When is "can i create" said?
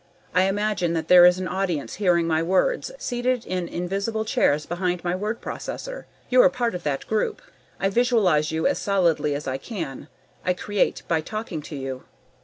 9.59-11.03